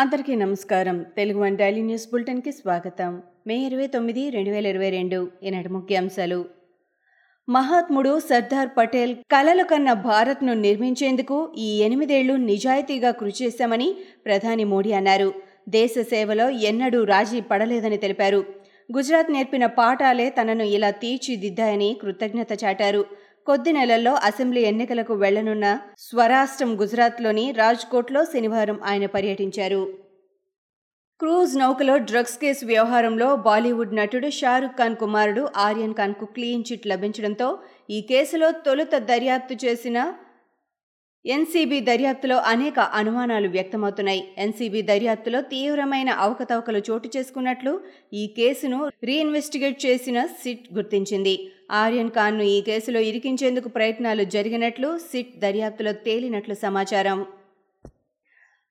[0.00, 1.04] అందరికీ నమస్కారం.
[1.16, 3.22] Telugu one daily news బులెటిన్కి స్వాగతం.
[3.46, 5.30] మే ఇరవై తొమ్మిది రెండు వేల ఇరవై రెండు.
[5.42, 6.44] ఈనాటి ముఖ్యాంశాలు.
[7.48, 13.94] మహాత్ముడు సర్దార్ పటేల్ కలలు కన్న భారత్ను నిర్మించేందుకు ఈ ఎనిమిదేళ్ళు నిజాయితీగా కృషి చేశామని
[14.24, 15.34] ప్రధాని మోడీ అన్నారు.
[15.68, 18.44] దేశ సేవలో ఎన్నడూ రాజీ పడలేదని తెలిపారు.
[18.96, 23.04] గుజరాత్ నేర్పిన పాఠాలే తనను ఇలా తీర్చిదిద్దాయని కృతజ్ఞత చాటారు.
[23.46, 25.66] కొద్ది నెలల్లో అసెంబ్లీ ఎన్నికలకు వెళ్ళనున్న
[25.98, 29.82] స్వరాష్ట్రం గుజరాత్లోని రాజ్కోట్లో శనివారం ఆయన పర్యటించారు.
[31.20, 37.48] క్రూజ్ నౌకలో డ్రగ్స్ కేసు వ్యవహారంలో బాలీవుడ్ నటుడు షారుఖ్ ఖాన్ కుమారుడు ఆర్యన్ ఖాన్కు క్లీన్ చిట్ లభించడంతో
[37.90, 39.98] ఈ కేసులో తొలుత దర్యాప్తు చేసిన
[41.26, 44.24] ఎన్సీబీ దర్యాప్తులో అనేక అనుమానాలు వ్యక్తమవుతున్నాయి.
[44.38, 47.80] ఎన్సీబీ దర్యాప్తులో తీవ్రమైన అవకతవకలు చోటు చేసుకున్నట్లు
[48.14, 51.52] ఈ కేసును రీఇన్వెస్టిగేట్ చేసిన సిట్ గుర్తించింది.
[51.70, 57.26] ఆర్యన్ ఖాన్ను ఈ కేసులో ఇరికించేందుకు ప్రయత్నాలు జరిగినట్లు సిట్ దర్యాప్తులో తేలినట్లు సమాచారం.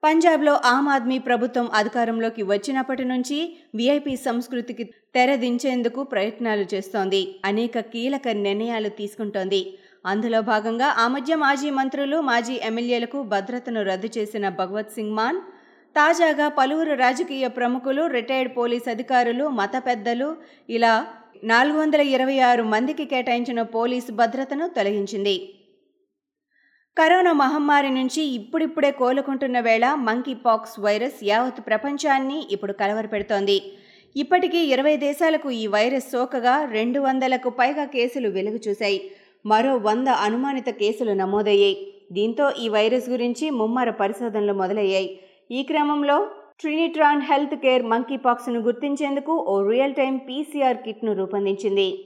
[0.03, 7.39] పంజాబ్లో ఆమ్ ఆద్మీ ప్రభుత్వం అధికారంలోకి వచ్చినప్పటి నుంచి వీఐపీ సంస్కృతికి తెరదించేందుకు ప్రయత్నాలు చేస్తోంది.
[7.45, 9.73] అనేక కీలక నిర్ణయాలు తీసుకుంటోంది.
[10.05, 15.39] అందులో భాగంగా ఆ మధ్య మాజీ మంత్రులు మాజీ ఎమ్మెల్యేలకు భద్రతను రద్దు చేసిన భగవత్ సింగ్ మాన్
[15.95, 20.29] తాజాగా పలువురు రాజకీయ ప్రముఖులు రిటైర్డ్ పోలీస్ అధికారులు మత పెద్దలు
[20.69, 20.93] ఇలా
[21.43, 25.35] నాలుగు వందల ఇరవై ఆరు మందికి కేటాయించిన పోలీసు భద్రతను తొలగించింది.
[26.97, 33.57] కరోనా మహమ్మారి నుంచి ఇప్పుడిప్పుడే కోలుకుంటున్న వేళ మంకీ పాక్స్ వైరస్ యావత్ ప్రపంచాన్ని ఇప్పుడు కలవరపెడుతోంది.
[34.15, 38.99] ఇప్పటికీ ఇరవై దేశాలకు ఈ వైరస్ సోకగా రెండు వందలకు పైగా కేసులు వెలుగు చూశాయి.
[39.45, 41.93] మరో వంద అనుమానిత కేసులు నమోదయ్యాయి.
[42.11, 45.19] దీంతో ఈ వైరస్ గురించి ముమ్మర పరిశోధనలు మొదలయ్యాయి.
[45.51, 46.27] ఈ క్రమంలో
[46.59, 52.05] ట్రినిట్రాన్ హెల్త్ కేర్ మంకీ పాక్స్ను గుర్తించేందుకు ఓ రియల్ టైం పీసీఆర్ కిట్ను రూపొందించింది.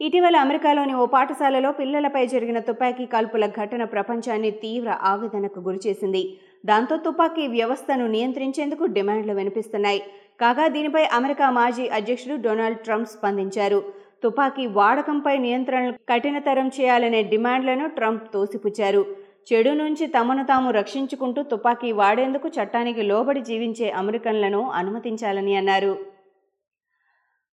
[0.00, 6.38] ఇటీవల అమెరికాలోని ఓ పాఠశాలలో పిల్లలపై జరిగిన తుపాకీ కాల్పుల ఘటన ప్రపంచాన్ని తీవ్ర ఆవేదనకు గురిచేసింది.
[6.66, 10.00] దాంతో తుపాకీ వ్యవస్థను నియంత్రించేందుకు డిమాండ్లు వినిపిస్తున్నాయి.
[10.40, 13.82] కాగా దీనిపై అమెరికా మాజీ అధ్యక్షుడు డొనాల్డ్ ట్రంప్ స్పందించారు.
[14.24, 19.02] తుపాకీ వాడకంపై నియంత్రణలు కఠినతరం చేయాలనే డిమాండ్లను ట్రంప్ తోసిపుచ్చారు.
[19.48, 25.92] చెడు నుంచి తమను తాము రక్షించుకుంటూ తుపాకీ వాడేందుకు చట్టానికి లోబడి జీవించే అమెరికన్లను అనుమతించాలని అన్నారు.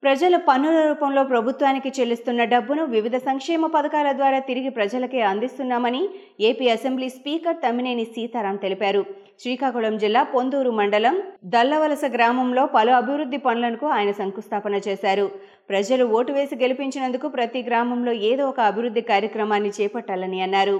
[0.02, 6.02] ప్రజలు పన్నుల రూపంలో ప్రభుత్వానికి చెల్లిస్తున్న డబ్బును వివిధ సంక్షేమ పథకాల ద్వారా తిరిగి ప్రజలకే అందిస్తున్నామని
[6.48, 9.02] AP assembly speaker Tammineni Seetharam తెలిపారు.
[9.42, 11.16] శ్రీకాకుళం జిల్లా పొందూరు మండలం
[11.54, 15.26] దల్లవలస గ్రామంలో పలు అభివృద్ధి పనులకు ఆయన శంకుస్థాపన చేశారు.
[15.70, 20.76] ప్రజలు ఓటు వేసి గెలిపించినందుకు ప్రతి గ్రామంలో ఏదో ఒక అభివృద్ధి కార్యక్రమాన్ని చేపట్టాలని అన్నారు.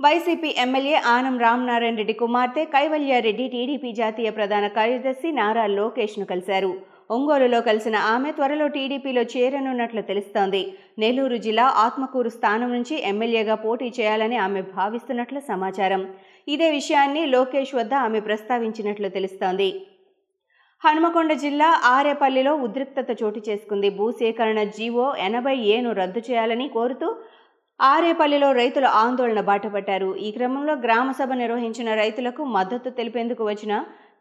[0.00, 6.72] వైసీపీ ఎమ్మెల్యే ఆనం రామనారాయణ రెడ్డి కుమార్తె కైవల్యారెడ్డి టీడీపీ జాతీయ ప్రధాన కార్యదర్శి నారా లోకేష్ను కలిశారు.
[7.10, 10.60] ఒంగోలులో కలిసిన ఆమె త్వరలో టీడీపీలో చేరనున్నట్లు తెలుస్తోంది.
[11.02, 16.02] నెల్లూరు జిల్లా ఆత్మకూరు స్థానం నుంచి ఎమ్మెల్యేగా పోటీ చేయాలని ఆమె భావిస్తున్నట్లు సమాచారం.
[16.54, 19.68] ఇదే విషయాన్ని లోకేష్ వద్ద ఆమె ప్రస్తావించినట్లు తెలుస్తోంది.
[20.82, 23.88] హనుమకొండ జిల్లా ఆరేపల్లిలో ఉద్రిక్తత చోటు చేసుకుంది.
[23.98, 27.08] భూసేకరణ జీవో ఎనభై ఏను రద్దు చేయాలని కోరుతూ
[27.80, 30.10] ఆరేపల్లిలో రైతులు ఆందోళన బాటపట్టారు.
[30.26, 33.74] ఈ క్రమంలో గ్రామ సభ నిర్వహించిన రైతులకు మద్దతు తెలిపేందుకు వచ్చిన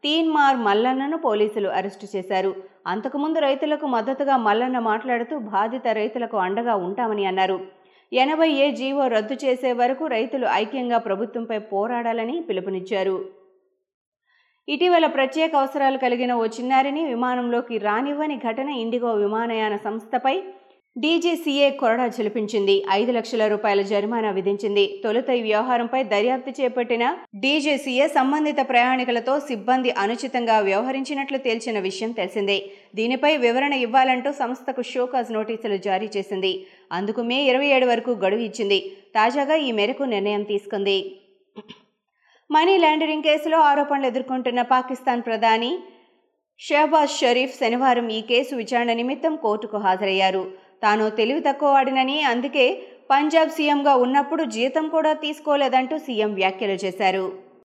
[0.03, 2.51] తీన్మార్ మల్లన్నను పోలీసులు అరెస్టు చేశారు.
[2.91, 7.57] అంతకుముందు రైతులకు మద్దతుగా మల్లన్న మాట్లాడుతూ బాధిత రైతులకు అండగా ఉంటామని అన్నారు.
[8.11, 13.17] ఎనభై ఏ జీవో రద్దు చేసే వరకు రైతులు ఐక్యంగా ప్రభుత్వంపై పోరాడాలని పిలుపునిచ్చారు.
[14.67, 20.35] ఇటీవల ప్రత్యేక అవసరాలు కలిగిన ఓ చిన్నారిని విమానంలోకి రానివ్వని ఘటన ఇండిగో విమానయాన సంస్థపై
[20.95, 22.75] డీజీసీఏ కొరడా చెలిపించింది.
[22.91, 24.85] ఐదు లక్షల రూపాయల జరిమానా విధించింది.
[25.03, 27.03] తొలుత ఈ వ్యవహారంపై దర్యాప్తు చేపట్టిన
[27.43, 32.57] డీజీసీఏ సంబంధిత ప్రయాణికులతో సిబ్బంది అనుచితంగా వ్యవహరించినట్లు తేల్చిన విషయం తెలిసిందే.
[32.95, 36.53] దీనిపై వివరణ ఇవ్వాలంటూ సంస్థకు షోకాజ్ నోటీసులు జారీ చేసింది.
[36.91, 38.79] అందుకు మే ఇరవై ఏడు వరకు గడువు ఇచ్చింది.
[39.19, 40.99] తాజాగా ఈ మేరకు నిర్ణయం తీసుకుంది.
[42.49, 45.71] మనీ లాండరింగ్ కేసులో ఆరోపణలు ఎదుర్కొంటున్న పాకిస్తాన్ ప్రధాని
[46.59, 50.45] షహబాజ్ షరీఫ్ శనివారం ఈ కేసు విచారణ నిమిత్తం కోర్టుకు హాజరయ్యారు.
[50.81, 52.65] తాను తెలివి తక్కువ వాడినని అందుకే
[53.09, 57.25] పంజాబ్ సీఎంగా ఉన్నప్పుడు జీతం కూడా తీసుకోలేదంటూ సీఎం వ్యాఖ్యలు చేశారు.